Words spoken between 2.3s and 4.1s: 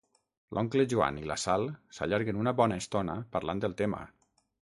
una bona estona parlant del tema.